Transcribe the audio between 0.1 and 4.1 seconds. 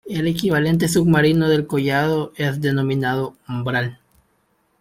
equivalente submarino del collado es denominado umbral.